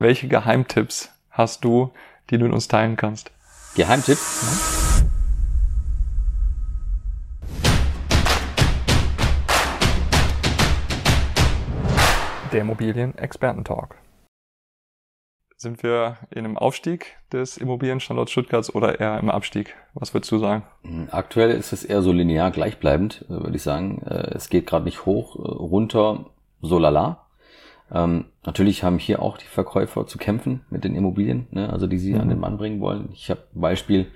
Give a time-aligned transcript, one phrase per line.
[0.00, 1.90] Welche Geheimtipps hast du,
[2.30, 3.32] die du mit uns teilen kannst?
[3.74, 4.16] Geheimtipp?
[12.52, 13.96] Der Immobilien-Experten-Talk.
[15.56, 19.74] Sind wir in einem Aufstieg des Immobilienstandorts Stuttgarts oder eher im Abstieg?
[19.94, 20.62] Was würdest du sagen?
[21.10, 24.00] Aktuell ist es eher so linear gleichbleibend, äh, würde ich sagen.
[24.02, 26.26] Äh, es geht gerade nicht hoch, äh, runter,
[26.62, 27.24] so lala.
[27.90, 31.98] Ähm, natürlich haben hier auch die Verkäufer zu kämpfen mit den Immobilien, ne, also die
[31.98, 32.20] sie mhm.
[32.20, 33.08] an den Mann bringen wollen.
[33.12, 34.06] Ich habe ein Beispiel,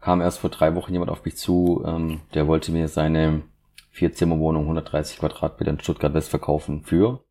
[0.00, 3.42] kam erst vor drei Wochen jemand auf mich zu, ähm, der wollte mir seine
[3.90, 7.22] Vierzimmerwohnung 130 Quadratmeter in Stuttgart West verkaufen für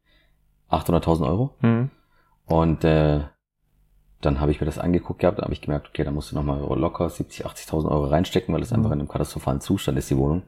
[0.69, 1.55] 800.000 Euro.
[1.61, 1.89] Mhm.
[2.45, 3.21] Und äh,
[4.21, 6.35] dann habe ich mir das angeguckt gehabt, dann habe ich gemerkt, okay, da musst du
[6.35, 8.77] nochmal locker 70, 80.000 Euro reinstecken, weil das mhm.
[8.77, 10.43] einfach in einem katastrophalen Zustand ist, die Wohnung.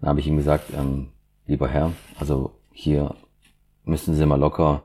[0.00, 1.08] Dann habe ich ihm gesagt, ähm,
[1.46, 3.14] lieber Herr, also hier
[3.84, 4.84] müssen sie mal locker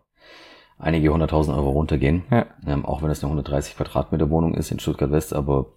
[0.79, 2.23] einige hunderttausend Euro runtergehen.
[2.29, 2.45] Ja.
[2.65, 5.67] Ähm, auch wenn es eine 130 Quadratmeter Wohnung ist in Stuttgart West, aber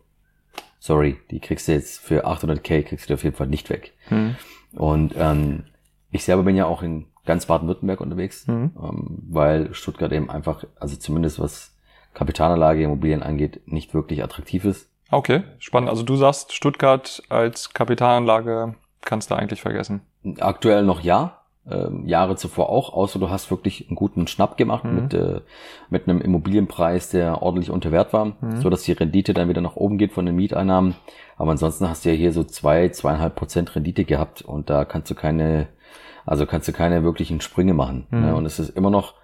[0.78, 3.92] sorry, die kriegst du jetzt für 800k, kriegst du auf jeden Fall nicht weg.
[4.10, 4.36] Mhm.
[4.74, 5.64] Und ähm,
[6.10, 8.72] ich selber bin ja auch in ganz Baden-Württemberg unterwegs, mhm.
[8.82, 11.76] ähm, weil Stuttgart eben einfach, also zumindest was
[12.14, 14.88] Kapitalanlage, Immobilien angeht, nicht wirklich attraktiv ist.
[15.10, 15.90] Okay, spannend.
[15.90, 20.02] Also du sagst, Stuttgart als Kapitalanlage kannst du eigentlich vergessen.
[20.38, 24.84] Aktuell noch ja, ähm, Jahre zuvor auch, außer du hast wirklich einen guten Schnapp gemacht
[24.84, 24.94] mhm.
[24.94, 25.40] mit, äh,
[25.90, 28.60] mit einem Immobilienpreis, der ordentlich unter Wert war, mhm.
[28.60, 30.94] so dass die Rendite dann wieder nach oben geht von den Mieteinnahmen.
[31.36, 35.10] Aber ansonsten hast du ja hier so zwei, zweieinhalb Prozent Rendite gehabt und da kannst
[35.10, 35.68] du keine,
[36.26, 38.06] also kannst du keine wirklichen Sprünge machen.
[38.10, 38.18] Ne?
[38.18, 38.26] Mhm.
[38.26, 38.34] Ne?
[38.36, 39.14] Und es ist immer noch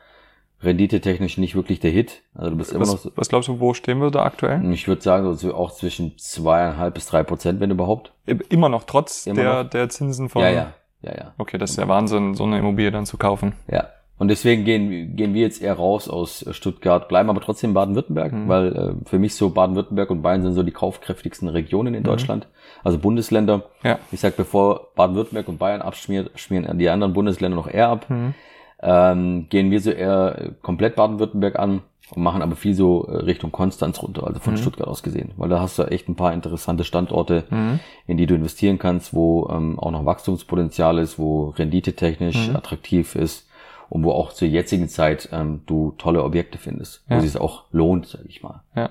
[0.62, 2.23] renditetechnisch nicht wirklich der Hit.
[2.34, 3.12] Also du bist immer was, noch.
[3.17, 4.73] Was glaubst du, wo stehen wir da aktuell?
[4.73, 8.12] Ich würde sagen, also auch zwischen zweieinhalb bis drei Prozent, wenn überhaupt.
[8.48, 9.70] Immer noch, trotz immer der, noch.
[9.70, 10.42] der Zinsen von.
[10.42, 10.75] Ja, ja.
[11.02, 11.34] Ja, ja.
[11.39, 13.55] Okay, das ist ja Wahnsinn, so eine Immobilie dann zu kaufen.
[13.70, 13.89] Ja.
[14.19, 18.33] Und deswegen gehen, gehen wir jetzt eher raus aus Stuttgart, bleiben aber trotzdem in Baden-Württemberg,
[18.33, 18.48] mhm.
[18.48, 22.06] weil äh, für mich so Baden-Württemberg und Bayern sind so die kaufkräftigsten Regionen in mhm.
[22.06, 22.48] Deutschland,
[22.83, 23.64] also Bundesländer.
[23.83, 23.98] Ja.
[24.12, 28.08] Ich sag, bevor Baden-Württemberg und Bayern abschmiert, schmieren die anderen Bundesländer noch eher ab.
[28.08, 28.34] Mhm.
[28.83, 33.51] Ähm, gehen wir so eher komplett Baden-Württemberg an und machen aber viel so äh, Richtung
[33.51, 34.59] Konstanz runter, also von mhm.
[34.59, 37.81] Stuttgart aus gesehen, weil da hast du echt ein paar interessante Standorte, mhm.
[38.07, 42.57] in die du investieren kannst, wo ähm, auch noch Wachstumspotenzial ist, wo renditetechnisch mhm.
[42.57, 43.47] attraktiv ist
[43.89, 47.17] und wo auch zur jetzigen Zeit ähm, du tolle Objekte findest, ja.
[47.17, 48.63] wo sich es auch lohnt, sage ich mal.
[48.74, 48.91] Ja.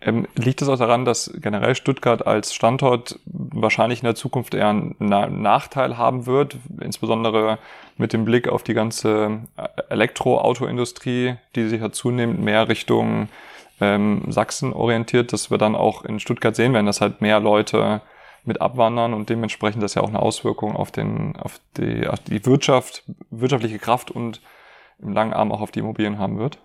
[0.00, 4.68] Ähm, liegt es auch daran, dass generell Stuttgart als Standort wahrscheinlich in der Zukunft eher
[4.68, 7.58] einen Nachteil haben wird, insbesondere
[7.96, 13.28] mit dem Blick auf die ganze äh, Elektroautoindustrie, die sich ja zunehmend mehr Richtung
[13.80, 18.02] ähm, Sachsen orientiert, dass wir dann auch in Stuttgart sehen werden, dass halt mehr Leute
[18.44, 22.44] mit abwandern und dementsprechend das ja auch eine Auswirkung auf den, auf die, auf die
[22.44, 24.40] Wirtschaft, wirtschaftliche Kraft und
[25.00, 26.58] im langen Arm auch auf die Immobilien haben wird.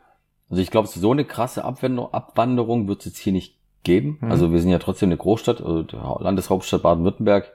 [0.49, 4.17] Also ich glaube, so eine krasse Abwanderung wird es jetzt hier nicht geben.
[4.21, 4.31] Mhm.
[4.31, 5.85] Also wir sind ja trotzdem eine Großstadt, also
[6.19, 7.51] Landeshauptstadt Baden-Württemberg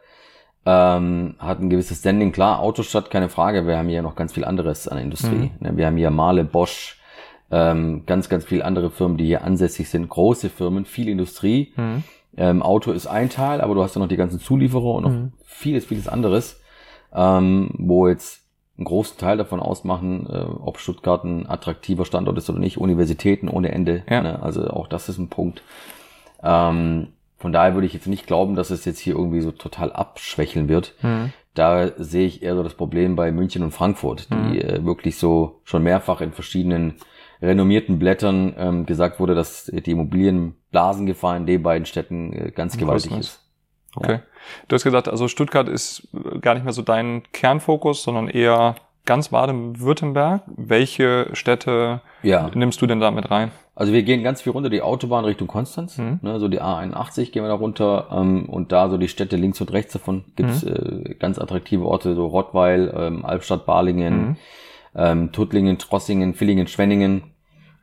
[0.66, 2.32] ähm, hat ein gewisses Standing.
[2.32, 3.66] Klar, Autostadt, keine Frage.
[3.66, 5.50] Wir haben hier noch ganz viel anderes an Industrie.
[5.60, 5.76] Mhm.
[5.76, 6.98] Wir haben hier Male, Bosch,
[7.50, 10.08] ähm, ganz, ganz viele andere Firmen, die hier ansässig sind.
[10.08, 11.72] Große Firmen, viel Industrie.
[11.76, 12.02] Mhm.
[12.36, 15.10] Ähm, Auto ist ein Teil, aber du hast ja noch die ganzen Zulieferer und noch
[15.10, 15.32] mhm.
[15.44, 16.60] vieles, vieles anderes,
[17.14, 18.42] ähm, wo jetzt
[18.76, 22.78] einen großen Teil davon ausmachen, äh, ob Stuttgart ein attraktiver Standort ist oder nicht.
[22.78, 24.02] Universitäten ohne Ende.
[24.10, 24.20] Ja.
[24.20, 24.42] Ne?
[24.42, 25.62] Also auch das ist ein Punkt.
[26.42, 27.08] Ähm,
[27.38, 30.68] von daher würde ich jetzt nicht glauben, dass es jetzt hier irgendwie so total abschwächeln
[30.68, 30.94] wird.
[31.02, 31.32] Mhm.
[31.54, 34.60] Da sehe ich eher so das Problem bei München und Frankfurt, die mhm.
[34.60, 36.94] äh, wirklich so schon mehrfach in verschiedenen
[37.44, 43.12] renommierten Blättern ähm, gesagt wurde, dass die Immobilienblasengefahr in den beiden Städten äh, ganz gewaltig
[43.12, 43.40] ist.
[43.96, 44.12] Okay.
[44.12, 44.22] Ja.
[44.68, 46.08] Du hast gesagt, also Stuttgart ist
[46.40, 48.74] gar nicht mehr so dein Kernfokus, sondern eher
[49.06, 50.42] ganz Baden-Württemberg.
[50.46, 52.50] Welche Städte ja.
[52.54, 53.50] nimmst du denn da mit rein?
[53.76, 56.20] Also wir gehen ganz viel runter die Autobahn Richtung Konstanz, mhm.
[56.22, 59.60] ne, so die A81 gehen wir da runter ähm, und da so die Städte links
[59.60, 61.06] und rechts davon gibt's mhm.
[61.06, 64.36] äh, ganz attraktive Orte, so Rottweil, ähm, Albstadt, Balingen, mhm.
[64.94, 67.33] ähm, Tuttlingen, Trossingen, Villingen, Schwenningen.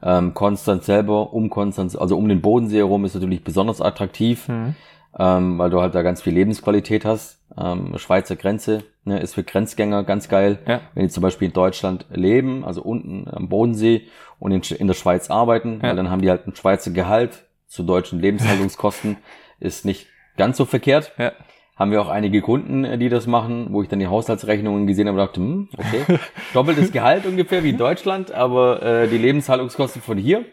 [0.03, 4.75] Ähm, Konstanz selber, um Konstanz, also um den Bodensee herum ist natürlich besonders attraktiv, mhm.
[5.18, 7.39] ähm, weil du halt da ganz viel Lebensqualität hast.
[7.57, 10.59] Ähm, Schweizer Grenze ne, ist für Grenzgänger ganz geil.
[10.68, 10.81] Ja.
[10.94, 14.03] Wenn die zum Beispiel in Deutschland leben, also unten am Bodensee
[14.39, 15.89] und in, in der Schweiz arbeiten, ja.
[15.89, 19.18] weil dann haben die halt ein Schweizer Gehalt zu deutschen Lebenshaltungskosten,
[19.59, 20.07] ist nicht
[20.38, 21.12] ganz so verkehrt.
[21.18, 21.33] Ja
[21.81, 25.07] haben wir auch einige Kunden, äh, die das machen, wo ich dann die Haushaltsrechnungen gesehen
[25.07, 26.19] habe und dachte, hm, okay,
[26.54, 30.45] doppeltes Gehalt ungefähr wie in Deutschland, aber äh, die Lebenshaltungskosten von hier.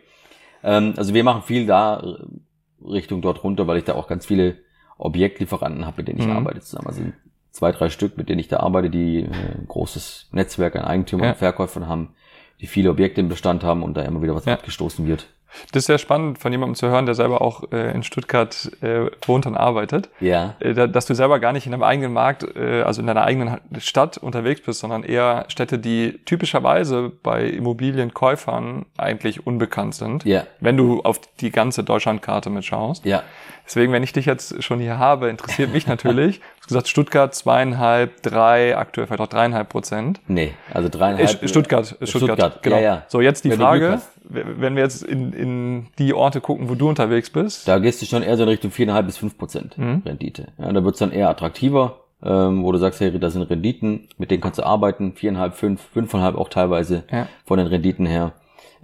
[0.65, 4.27] Ähm, also wir machen viel da äh, Richtung dort runter, weil ich da auch ganz
[4.27, 4.57] viele
[4.97, 6.37] Objektlieferanten habe, mit denen ich mhm.
[6.37, 6.87] arbeite zusammen.
[6.87, 7.03] Also
[7.51, 11.27] zwei, drei Stück, mit denen ich da arbeite, die äh, ein großes Netzwerk an Eigentümern
[11.27, 11.31] ja.
[11.33, 12.15] und Verkäufern haben,
[12.61, 14.55] die viele Objekte im Bestand haben und da immer wieder was Ja.
[14.55, 15.29] abgestoßen wird.
[15.73, 19.07] Das ist sehr spannend von jemandem zu hören, der selber auch äh, in Stuttgart äh,
[19.27, 20.09] wohnt und arbeitet.
[20.21, 20.55] Ja.
[20.61, 23.25] äh, da- dass du selber gar nicht in deinem eigenen Markt, äh, also in deiner
[23.25, 30.25] eigenen Stadt unterwegs bist, sondern eher Städte, die typischerweise bei Immobilienkäufern eigentlich unbekannt sind.
[30.25, 30.45] Ja.
[30.61, 33.05] Wenn du auf die ganze Deutschlandkarte mitschaust.
[33.05, 33.23] Ja.
[33.67, 36.41] Deswegen, wenn ich dich jetzt schon hier habe, interessiert mich natürlich.
[36.69, 40.21] Gesagt, Stuttgart zweieinhalb, drei, aktuell vielleicht auch dreieinhalb Prozent.
[40.29, 41.29] Nee, also Äh, dreieinhalb.
[41.49, 42.77] Stuttgart, Stuttgart, Stuttgart, genau.
[42.77, 43.03] ja, ja.
[43.09, 46.89] So, jetzt die Wenn Frage, wenn wir jetzt in, in die Orte gucken, wo du
[46.89, 47.67] unterwegs bist.
[47.67, 50.03] Da gehst du schon eher so in Richtung 4,5 bis 5 Prozent Mhm.
[50.05, 50.49] Rendite.
[50.59, 54.31] Ja, da wird's dann eher attraktiver, ähm, wo du sagst, hey, das sind Renditen, mit
[54.31, 55.81] denen kannst du arbeiten, 4,5, 5,
[56.13, 57.27] 5,5 auch teilweise Ja.
[57.47, 58.33] von den Renditen her,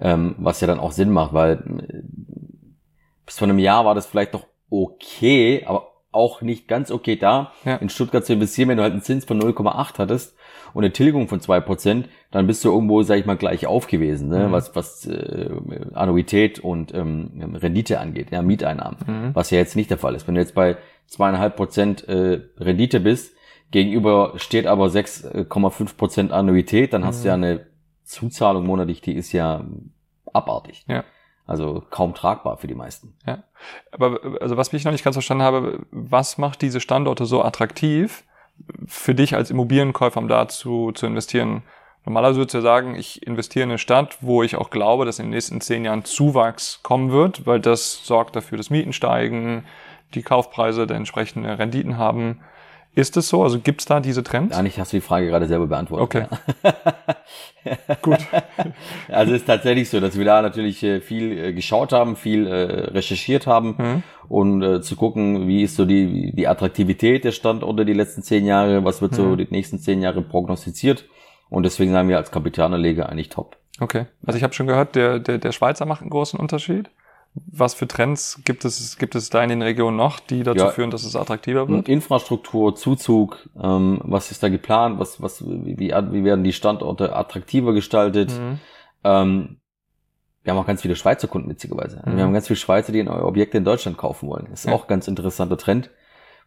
[0.01, 1.53] ähm, was ja dann auch Sinn macht, weil
[1.89, 2.03] äh,
[3.27, 7.53] bis vor einem Jahr war das vielleicht noch okay, aber auch nicht ganz okay da,
[7.65, 7.77] Ja.
[7.77, 10.37] in Stuttgart zu investieren, wenn du halt einen Zins von 0,8 hattest
[10.73, 14.29] und eine Tilgung von 2%, dann bist du irgendwo, sag ich mal, gleich auf gewesen,
[14.29, 14.49] ne?
[14.49, 14.53] Mhm.
[14.53, 15.51] was, was äh,
[15.95, 19.31] Annuität und ähm, Rendite angeht, ja, Mieteinnahmen, Mhm.
[19.35, 20.27] was ja jetzt nicht der Fall ist.
[20.27, 20.77] Wenn du jetzt bei
[21.07, 23.35] zweieinhalb Prozent äh, Rendite bist,
[23.71, 27.67] gegenüber steht aber 6,5 Prozent Annuität, dann hast du ja eine
[28.05, 29.65] Zuzahlung monatlich, die ist ja
[30.33, 30.85] abartig.
[30.89, 31.05] Ja.
[31.47, 33.15] Also kaum tragbar für die meisten.
[33.91, 38.25] Aber also was ich noch nicht ganz verstanden habe, was macht diese Standorte so attraktiv
[38.87, 41.63] für dich als Immobilienkäufer, um da zu, zu investieren?
[42.07, 45.19] Normalerweise würdest du ja sagen, ich investiere in eine Stadt, wo ich auch glaube, dass
[45.19, 49.65] in den nächsten zehn Jahren Zuwachs kommen wird, weil das sorgt dafür, dass Mieten steigen,
[50.15, 52.41] die Kaufpreise der entsprechenden Renditen haben.
[52.97, 53.43] Ist es so?
[53.43, 54.57] Also gibt es da diese Trends?
[54.57, 56.05] Eigentlich hast du die Frage gerade selber beantwortet.
[56.05, 56.27] Okay.
[56.63, 57.95] Ja.
[58.03, 58.19] Gut.
[59.09, 62.47] Also es ist tatsächlich so, dass wir da natürlich äh, viel äh, geschaut haben, viel
[62.47, 62.53] äh,
[62.91, 64.03] recherchiert haben Mhm.
[64.29, 68.85] und zu gucken, wie ist so die, die Attraktivität der Standorte die letzten zehn Jahre,
[68.85, 69.37] was wird so Mhm.
[69.39, 71.05] die nächsten zehn Jahre prognostiziert.
[71.51, 73.57] Und deswegen sagen wir als Kapitalanleger eigentlich top.
[73.81, 74.07] Okay.
[74.27, 76.91] Also ich habe schon gehört, der, der, der Schweizer macht einen großen Unterschied.
[77.35, 80.69] Was für Trends gibt es, gibt es da in den Regionen noch, die dazu Ja.
[80.71, 81.89] führen, dass es attraktiver wird?
[81.89, 87.73] Infrastruktur, Zuzug, ähm, was ist da geplant, was, was, wie, wie werden die Standorte attraktiver
[87.73, 88.31] gestaltet?
[88.31, 88.59] Mhm.
[89.03, 89.57] Ähm,
[90.45, 92.03] wir haben auch ganz viele Schweizer Kunden, witzigerweise.
[92.07, 92.17] Mhm.
[92.17, 94.47] Wir haben ganz viele Schweizer, die Objekte in Deutschland kaufen wollen.
[94.51, 94.73] Das ist Ja.
[94.73, 95.91] auch ein ganz interessanter Trend,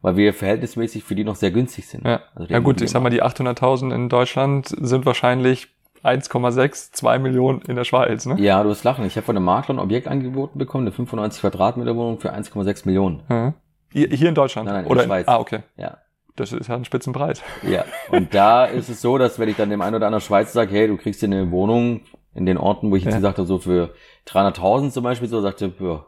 [0.02, 2.06] weil wir verhältnismäßig für die noch sehr günstig sind.
[2.06, 5.70] Ja, Also ja gut, ich sag mal, die 800.000 in Deutschland sind wahrscheinlich
[6.04, 8.36] 1,6, 2 Millionen in der Schweiz, ne?
[8.40, 9.06] Ja, du wirst lachen.
[9.06, 12.84] Ich habe von einem Makler ein Objekt angeboten bekommen, eine 95 Quadratmeter Wohnung für 1,6
[12.86, 13.24] Millionen.
[13.30, 13.54] Ja.
[13.92, 14.66] Hier, in Deutschland?
[14.68, 15.28] Nein, nein, in Oder der Schweiz.
[15.28, 15.60] Ah, okay.
[15.78, 15.98] Ja.
[16.36, 17.42] Das ist ja ein Spitzenpreis.
[17.64, 17.84] Ja.
[18.12, 20.72] Und da ist es so, dass wenn ich dann dem einen oder anderen Schweizer sage,
[20.72, 22.02] hey, du kriegst hier eine Wohnung
[22.36, 23.18] in den Orten, wo ich jetzt Ja.
[23.20, 23.94] gesagt habe, so für
[24.28, 26.06] 300.000 zum Beispiel, so sagte, ja,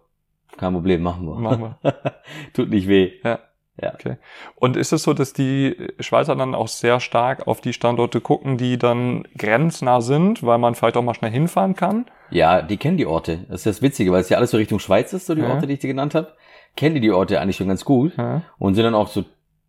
[0.57, 1.35] kein Problem, machen wir.
[1.35, 1.95] Machen wir.
[2.53, 3.13] Tut nicht weh.
[3.23, 3.39] Ja.
[3.81, 3.93] Ja.
[3.93, 4.17] Okay.
[4.55, 8.57] Und ist es so, dass die Schweizer dann auch sehr stark auf die Standorte gucken,
[8.57, 12.05] die dann grenznah sind, weil man vielleicht auch mal schnell hinfahren kann?
[12.29, 13.45] Ja, die kennen die Orte.
[13.49, 15.49] Das ist das Witzige, weil es ja alles so Richtung Schweiz ist, so die Ja.
[15.49, 16.33] Orte, die ich dir genannt habe.
[16.75, 18.43] Kennen die die Orte eigentlich schon ganz gut Ja.
[18.59, 19.23] und sind dann auch so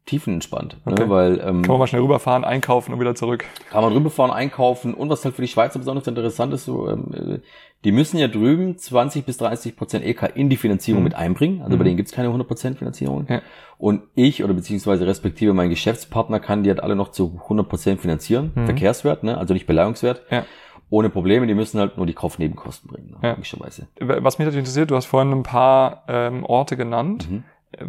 [0.07, 0.79] tiefenentspannt.
[0.85, 1.05] Okay.
[1.05, 1.11] Ne?
[1.11, 3.45] Weil ähm, Kann man mal schnell rüberfahren, einkaufen und wieder zurück.
[3.71, 7.13] kann man rüberfahren, einkaufen und was halt für die Schweizer besonders interessant ist, so, ähm,
[7.15, 7.39] äh,
[7.85, 11.05] die müssen ja drüben 20 bis 30 Prozent EK in die Finanzierung Mhm.
[11.05, 11.63] mit einbringen.
[11.63, 11.87] Also bei Mhm.
[11.87, 13.27] denen gibt's keine 100 Prozent Finanzierung.
[13.29, 13.41] Ja.
[13.79, 18.01] Und ich oder beziehungsweise respektive mein Geschäftspartner kann die halt alle noch zu 100 Prozent
[18.01, 18.53] finanzieren.
[18.55, 18.67] Mhm.
[18.67, 19.39] Verkehrswert, ne?
[19.39, 20.23] also nicht Beleihungswert.
[20.31, 20.45] Ja.
[20.93, 23.17] Ohne Probleme, die müssen halt nur die Kaufnebenkosten bringen, ne?
[23.23, 23.31] Ja.
[23.35, 23.87] logischerweise.
[24.01, 27.31] Was mich natürlich interessiert, du hast vorhin ein paar ähm, Orte genannt.
[27.31, 27.45] Mhm.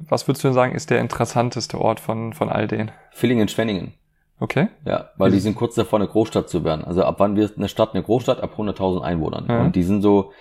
[0.09, 2.91] Was würdest du denn sagen, ist der interessanteste Ort von, von all denen?
[3.11, 3.93] Villingen-Schwenningen.
[4.39, 4.67] Okay?
[4.85, 6.83] Ja, weil die Ist- sind kurz davor, eine Großstadt zu werden.
[6.83, 8.41] Also ab wann wird eine Stadt eine Großstadt?
[8.41, 9.45] Ab 100.000 Einwohnern.
[9.47, 9.61] Ja.
[9.61, 10.31] Und die sind so,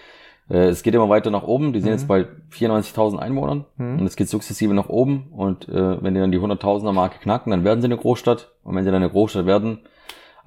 [0.48, 1.72] äh, es geht immer weiter nach oben.
[1.74, 1.96] Die sind Mhm.
[1.96, 3.66] jetzt bei 94.000 Einwohnern.
[3.76, 4.00] Mhm.
[4.00, 5.28] Und es geht sukzessive nach oben.
[5.32, 8.52] Und äh, wenn die dann die 100.000er Marke knacken, dann werden sie eine Großstadt.
[8.64, 9.80] Und wenn sie dann eine Großstadt werden,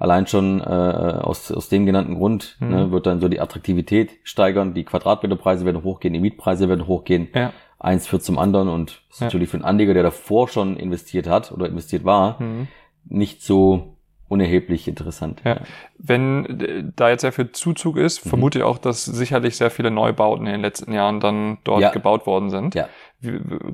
[0.00, 2.68] allein schon äh, aus, aus dem genannten Grund, Mhm.
[2.70, 4.74] ne, wird dann so die Attraktivität steigern.
[4.74, 7.28] Die Quadratmeterpreise werden hochgehen, die Mietpreise werden hochgehen.
[7.32, 7.52] Ja.
[7.84, 8.68] Eins führt zum anderen.
[8.68, 9.26] Und ist Ja.
[9.26, 12.68] natürlich für einen Anleger, der davor schon investiert hat oder investiert war, Mhm.
[13.04, 13.90] nicht so
[14.26, 15.42] unerheblich interessant.
[15.44, 15.60] Ja.
[15.98, 18.30] Wenn äh, da jetzt sehr viel Zuzug ist, Mhm.
[18.30, 21.90] vermute ich auch, dass sicherlich sehr viele Neubauten in den letzten Jahren dann dort Ja.
[21.90, 22.74] gebaut worden sind.
[22.74, 22.88] Ja.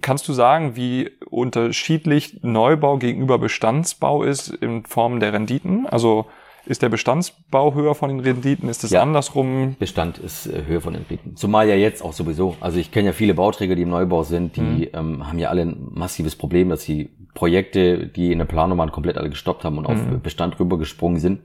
[0.01, 5.87] Kannst du sagen, wie unterschiedlich Neubau gegenüber Bestandsbau ist in Form der Renditen?
[5.87, 6.27] Also
[6.67, 8.69] ist der Bestandsbau höher von den Renditen?
[8.69, 9.03] Ist es Ja.
[9.03, 9.77] andersrum?
[9.79, 11.37] Bestand ist äh, Höhe von den Renditen.
[11.37, 12.57] Zumal ja jetzt auch sowieso.
[12.61, 14.89] Also ich kenne ja viele Bauträger, die im Neubau sind, die Mhm.
[14.93, 18.91] ähm, haben ja alle ein massives Problem, dass sie Projekte, die in der Planung waren,
[18.93, 20.21] komplett alle gestoppt haben und auf Mhm.
[20.21, 21.41] Bestand rübergesprungen sind,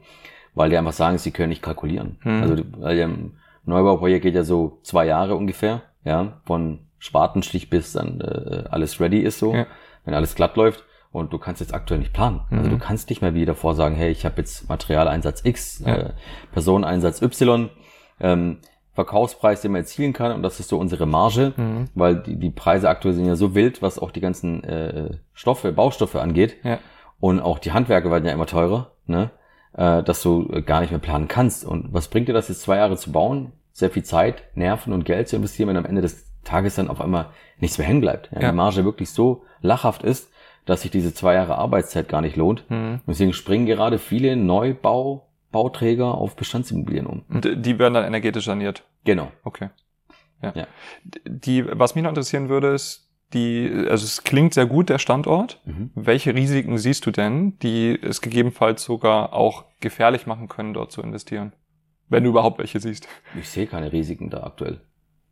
[0.54, 2.18] weil die einfach sagen, sie können nicht kalkulieren.
[2.24, 2.42] Mhm.
[2.42, 3.32] Also weil ein
[3.66, 9.20] Neubauprojekt geht ja so zwei Jahre ungefähr, ja, von Spatenstich bis dann äh, alles ready
[9.20, 9.68] ist so, Ja.
[10.06, 10.84] wenn alles glatt läuft.
[11.16, 12.42] Und du kannst jetzt aktuell nicht planen.
[12.50, 12.58] Mhm.
[12.58, 15.96] Also du kannst nicht mehr wie davor sagen, hey, ich habe jetzt Materialeinsatz X, Ja.
[15.96, 16.14] äh,
[16.52, 17.70] Personeneinsatz Y,
[18.20, 18.58] ähm,
[18.94, 21.90] Verkaufspreis, den man erzielen kann und das ist so unsere Marge, Mhm.
[21.96, 25.72] weil die, die Preise aktuell sind ja so wild, was auch die ganzen äh, Stoffe,
[25.74, 26.80] Baustoffe angeht Ja.
[27.20, 29.32] und auch die Handwerke werden ja immer teurer, ne?
[29.74, 31.66] äh, dass du gar nicht mehr planen kannst.
[31.66, 33.52] Und was bringt dir das jetzt zwei Jahre zu bauen?
[33.74, 37.02] Sehr viel Zeit, Nerven und Geld zu investieren, wenn am Ende des Tages dann auf
[37.02, 37.26] einmal
[37.60, 38.32] nichts mehr hängen bleibt.
[38.32, 38.52] Ja, Ja.
[38.52, 40.32] Die Marge wirklich so lachhaft ist,
[40.66, 42.70] dass sich diese zwei Jahre Arbeitszeit gar nicht lohnt.
[42.70, 43.02] Mhm.
[43.08, 47.24] Deswegen springen gerade viele Neubau, Bauträger auf Bestandsimmobilien um.
[47.30, 48.84] Und die werden dann energetisch saniert.
[49.04, 49.32] Genau.
[49.44, 49.70] Okay.
[50.42, 50.54] Ja.
[50.56, 50.68] Ja.
[51.26, 55.62] Die, was mich noch interessieren würde, ist, die, also es klingt sehr gut, der Standort.
[55.66, 55.92] Mhm.
[55.96, 61.02] Welche Risiken siehst du denn, die es gegebenenfalls sogar auch gefährlich machen können, dort zu
[61.02, 61.54] investieren?
[62.08, 63.08] Wenn du überhaupt welche siehst.
[63.40, 64.82] Ich sehe keine Risiken da aktuell.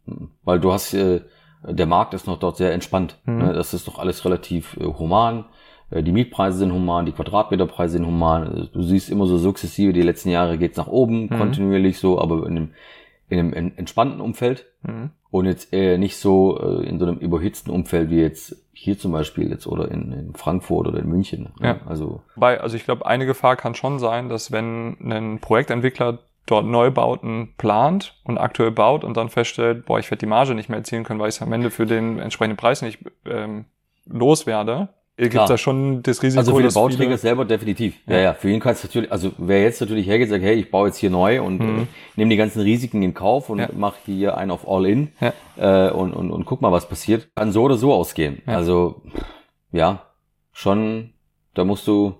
[0.05, 0.31] Mhm.
[0.43, 1.21] Weil du hast, äh,
[1.67, 3.17] der Markt ist noch dort sehr entspannt.
[3.25, 3.37] Mhm.
[3.37, 3.53] Ne?
[3.53, 5.45] Das ist doch alles relativ äh, human.
[5.91, 8.57] Äh, Die Mietpreise sind human, die Quadratmeterpreise sind human.
[8.63, 11.37] Äh, Du siehst immer so sukzessive, die letzten Jahre geht's nach oben, Mhm.
[11.37, 12.71] kontinuierlich so, aber in einem,
[13.29, 15.11] in einem en- entspannten Umfeld Mhm.
[15.31, 19.11] und jetzt eher nicht so äh, in so einem überhitzten Umfeld wie jetzt hier zum
[19.13, 21.49] Beispiel jetzt oder in, in Frankfurt oder in München.
[21.59, 21.67] ne?
[21.67, 21.79] Ja.
[21.87, 26.65] Also Wobei, also ich glaube, eine Gefahr kann schon sein, dass wenn ein Projektentwickler dort
[26.65, 30.79] Neubauten plant und aktuell baut und dann feststellt, boah, ich werde die Marge nicht mehr
[30.79, 33.65] erzielen können, weil ich es am Ende für den entsprechenden Preis nicht ähm,
[34.05, 35.47] loswerde, gibt Klar.
[35.47, 37.95] da schon das Risiko, Also für den dass Bauträger viele, selber definitiv.
[38.07, 38.21] Ja, Ja.
[38.21, 40.71] ja, für ihn kann es natürlich, also wer jetzt natürlich hergeht und sagt, hey, ich
[40.71, 41.79] baue jetzt hier neu und Mhm.
[41.83, 41.85] äh,
[42.15, 43.69] nehme die ganzen Risiken in Kauf und Ja.
[43.75, 45.87] mache hier einen auf All-In Ja.
[45.87, 48.41] äh, und, und, und guck mal, was passiert, kann so oder so ausgehen.
[48.47, 48.55] Ja.
[48.55, 49.01] Also
[49.71, 50.01] ja,
[50.51, 51.13] schon,
[51.53, 52.15] da musst du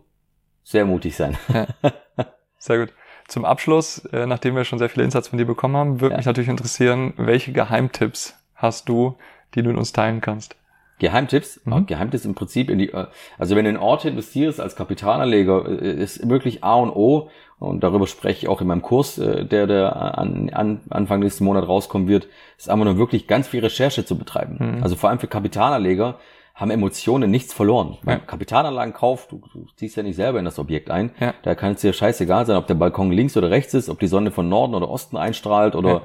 [0.63, 1.35] sehr mutig sein.
[2.57, 2.93] Sehr gut.
[3.27, 6.17] Zum Abschluss, äh, nachdem wir schon sehr viele Insights von dir bekommen haben, würde Ja.
[6.17, 9.15] mich natürlich interessieren, welche Geheimtipps hast du,
[9.55, 10.55] die du mit uns teilen kannst?
[10.99, 11.59] Geheimtipps?
[11.65, 11.85] Mhm.
[11.85, 15.93] Geheimtipps im Prinzip in die, äh, also wenn du in Orte investierst als Kapitalanleger, äh,
[15.93, 19.67] ist wirklich A und O, und darüber spreche ich auch in meinem Kurs, äh, der,
[19.67, 22.27] der an, an Anfang nächsten Monat rauskommen wird,
[22.57, 24.57] ist einfach nur wirklich ganz viel Recherche zu betreiben.
[24.77, 24.83] Mhm.
[24.83, 26.19] Also vor allem für Kapitalanleger
[26.53, 27.93] haben Emotionen nichts verloren.
[27.93, 27.98] Ja.
[28.05, 31.33] Beim Kapitalanlagenkauf, du, du ziehst ja nicht selber in das Objekt ein, Ja.
[31.43, 34.07] da kann es dir scheißegal sein, ob der Balkon links oder rechts ist, ob die
[34.07, 36.03] Sonne von Norden oder Osten einstrahlt oder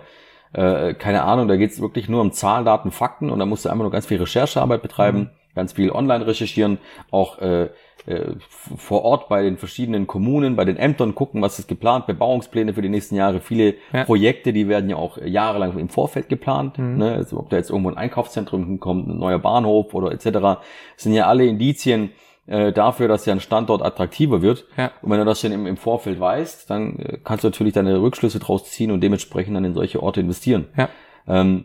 [0.55, 3.69] äh, keine Ahnung, da geht's wirklich nur um Zahlen, Daten, Fakten und da musst du
[3.69, 5.31] einfach nur ganz viel Recherchearbeit betreiben, Mhm.
[5.55, 6.79] ganz viel online recherchieren,
[7.11, 7.69] auch äh,
[8.09, 12.73] äh, vor Ort bei den verschiedenen Kommunen, bei den Ämtern gucken, was ist geplant, Bebauungspläne
[12.73, 13.41] für die nächsten Jahre.
[13.41, 14.05] Viele Ja.
[14.05, 16.79] Projekte, die werden ja auch jahrelang im Vorfeld geplant.
[16.79, 16.97] Mhm.
[16.97, 17.13] Ne?
[17.13, 20.25] Also ob da jetzt irgendwo ein Einkaufszentrum hinkommt, ein neuer Bahnhof oder etc.
[20.33, 20.59] Das
[20.97, 22.11] sind ja alle Indizien
[22.47, 24.65] äh, dafür, dass ja ein Standort attraktiver wird.
[24.79, 24.91] Ja.
[25.03, 28.01] Und wenn du das schon im, im Vorfeld weißt, dann äh, kannst du natürlich deine
[28.01, 30.69] Rückschlüsse draus ziehen und dementsprechend dann in solche Orte investieren.
[30.77, 30.89] Ja.
[31.27, 31.65] Ähm,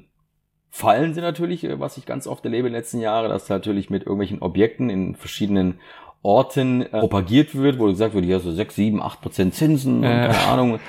[0.75, 3.91] Fallen sind natürlich, äh, was ich ganz oft erlebe in den letzten Jahren, dass natürlich
[3.91, 5.79] mit irgendwelchen Objekten in verschiedenen
[6.23, 10.03] Orten äh, propagiert wird, wo gesagt wird, ja so 6, 7, 8 Prozent Zinsen und
[10.03, 10.27] Ja.
[10.29, 10.79] keine Ahnung.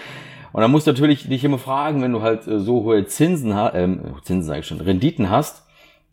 [0.53, 3.55] Und dann musst du natürlich dich immer fragen, wenn du halt äh, so hohe Zinsen
[3.55, 5.65] hast, ähm, Zinsen sage ich schon, Renditen hast,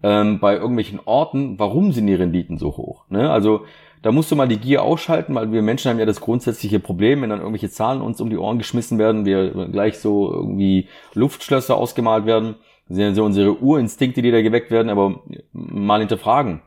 [0.04, 3.06] ähm, bei irgendwelchen Orten, warum sind die Renditen so hoch?
[3.10, 3.30] Ne?
[3.30, 3.62] Also
[4.02, 7.22] da musst du mal die Gier ausschalten, weil wir Menschen haben ja das grundsätzliche Problem,
[7.22, 11.78] wenn dann irgendwelche Zahlen uns um die Ohren geschmissen werden, wir gleich so irgendwie Luftschlösser
[11.78, 12.56] ausgemalt werden,
[12.88, 15.22] das sind ja so unsere Urinstinkte, die da geweckt werden, aber
[15.54, 16.62] mal hinterfragen.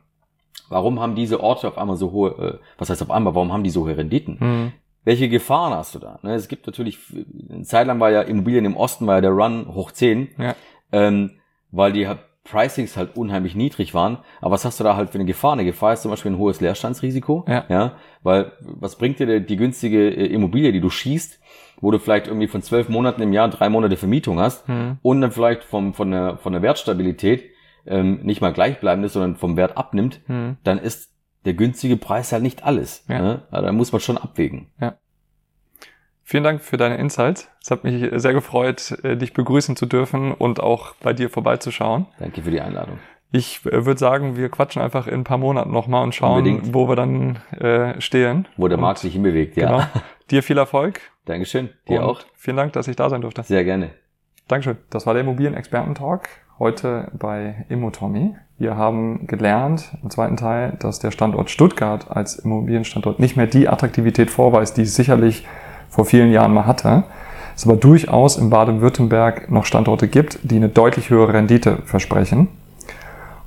[0.69, 3.65] Warum haben diese Orte auf einmal so hohe, äh, was heißt auf einmal, warum haben
[3.65, 4.37] die so hohe Renditen?
[4.41, 4.73] Mhm.
[5.05, 6.19] Welche Gefahren hast du da?
[6.23, 6.99] Ne, es gibt natürlich,
[7.51, 10.55] eine Zeit lang war ja Immobilien im Osten, war ja der Run hoch 10, Ja.
[10.93, 11.33] ähm,
[11.71, 14.19] weil die halt Pricings halt unheimlich niedrig waren.
[14.41, 15.55] Aber was hast du da halt für eine Gefahr?
[15.55, 17.45] Eine Gefahr ist zum Beispiel ein hohes Leerstandsrisiko.
[17.49, 17.65] Ja.
[17.69, 17.93] ja
[18.23, 21.41] weil was bringt dir die günstige äh, Immobilie, die du schießt,
[21.81, 24.99] wo du vielleicht irgendwie von zwölf Monaten im Jahr drei Monate Vermietung hast Mhm.
[25.03, 27.51] und dann vielleicht vom, von, der, von der Wertstabilität
[27.87, 30.57] ähm, nicht mal gleichbleibend ist, sondern vom Wert abnimmt, Mhm.
[30.65, 31.11] dann ist
[31.45, 33.05] der günstige Preis halt nicht alles.
[33.09, 33.21] Ja.
[33.21, 33.43] Ne?
[33.51, 34.69] Also da muss man schon abwägen.
[36.27, 37.51] Vielen Dank für deine Insights.
[37.63, 42.07] Es hat mich sehr gefreut, äh, dich begrüßen zu dürfen und auch bei dir vorbeizuschauen.
[42.19, 42.99] Danke für die Einladung.
[43.31, 46.73] Ich äh, würde sagen, wir quatschen einfach in ein paar Monaten nochmal und schauen, Unbedingt.
[46.73, 48.49] wo wir dann äh, stehen.
[48.57, 49.67] Wo der Markt sich hinbewegt, ja.
[49.67, 49.85] Genau.
[50.31, 51.01] Dir viel Erfolg.
[51.27, 51.69] Dankeschön.
[51.89, 52.21] Dir und auch.
[52.35, 53.43] Vielen Dank, dass ich da sein durfte.
[53.43, 53.91] Sehr gerne.
[54.47, 54.77] Dankeschön.
[54.91, 56.29] Das war der Immobilienexperten-Talk.
[56.59, 58.37] Heute bei Immotommy.
[58.59, 63.69] Wir haben gelernt im zweiten Teil, dass der Standort Stuttgart als Immobilienstandort nicht mehr die
[63.69, 65.47] Attraktivität vorweist, die es sicherlich
[65.89, 67.05] vor vielen Jahren mal hatte.
[67.57, 72.49] Es aber durchaus in Baden-Württemberg noch Standorte gibt, die eine deutlich höhere Rendite versprechen.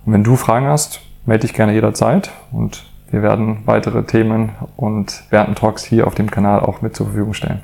[0.03, 5.23] Und wenn du Fragen hast, melde dich gerne jederzeit und wir werden weitere Themen und
[5.29, 7.61] Werten-Talks hier auf dem Kanal auch mit zur Verfügung stellen.